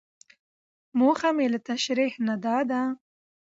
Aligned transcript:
موخه 0.99 1.29
مې 1.35 1.45
له 1.53 1.59
تشريحي 1.69 2.21
نه 2.27 2.35
دا 2.45 2.57
ده. 2.69 2.81